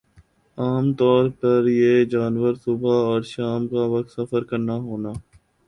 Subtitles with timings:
[0.57, 5.11] عام طور پر یِہ جانور صبح اور شام کا وقت سفر کرنا ہونا